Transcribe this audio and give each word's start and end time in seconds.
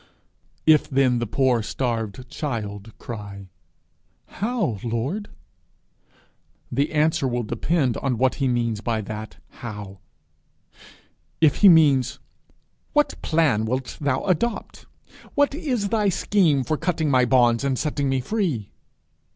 If 0.65 0.89
then 0.89 1.19
the 1.19 1.27
poor 1.27 1.61
starved 1.61 2.27
child 2.27 2.91
cry 2.97 3.49
'How, 4.25 4.79
Lord?' 4.81 5.29
the 6.71 6.91
answer 6.91 7.27
will 7.27 7.43
depend 7.43 7.97
on 7.97 8.17
what 8.17 8.33
he 8.41 8.47
means 8.47 8.81
by 8.81 9.01
that 9.01 9.37
how. 9.61 9.99
If 11.39 11.57
he 11.57 11.69
means, 11.69 12.17
'What 12.93 13.13
plan 13.21 13.65
wilt 13.65 13.99
thou 14.01 14.23
adopt? 14.25 14.87
What 15.35 15.53
is 15.53 15.89
thy 15.89 16.09
scheme 16.09 16.63
for 16.63 16.77
cutting 16.77 17.11
my 17.11 17.25
bonds 17.25 17.63
and 17.63 17.77
setting 17.77 18.09
me 18.09 18.21
free?' 18.21 18.71